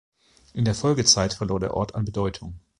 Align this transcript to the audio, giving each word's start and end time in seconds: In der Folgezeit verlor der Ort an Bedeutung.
In 0.55 0.65
der 0.65 0.73
Folgezeit 0.73 1.35
verlor 1.35 1.59
der 1.59 1.75
Ort 1.75 1.93
an 1.93 2.05
Bedeutung. 2.05 2.59